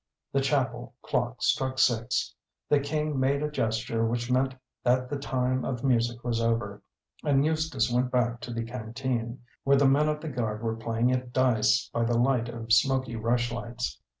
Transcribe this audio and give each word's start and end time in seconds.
The 0.31 0.41
chapel 0.41 0.95
clock 1.03 1.43
struck 1.43 1.77
six. 1.77 2.33
The 2.69 2.79
King 2.79 3.19
made 3.19 3.43
a 3.43 3.51
gesture 3.51 4.03
which 4.03 4.31
meant 4.31 4.55
that 4.83 5.11
the 5.11 5.19
time 5.19 5.63
of 5.63 5.83
music 5.83 6.23
was 6.23 6.41
over, 6.41 6.81
and 7.23 7.45
Eustace 7.45 7.91
went 7.91 8.09
back 8.09 8.39
to 8.41 8.51
the 8.51 8.63
canteen, 8.63 9.43
where 9.63 9.77
the 9.77 9.87
men 9.87 10.09
of 10.09 10.19
the 10.19 10.29
guard 10.29 10.63
were 10.63 10.75
playing 10.75 11.11
at 11.11 11.33
dice 11.33 11.87
by 11.93 12.03
the 12.03 12.17
light 12.17 12.49
of 12.49 12.73
smoky 12.73 13.15
rush 13.15 13.51
lights. 13.51 14.01